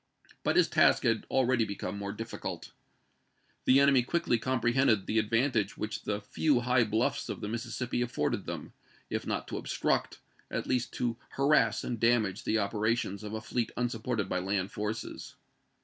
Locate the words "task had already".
0.67-1.63